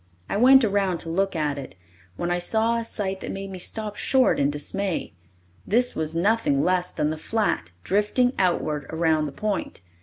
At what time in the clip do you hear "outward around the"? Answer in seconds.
8.39-9.31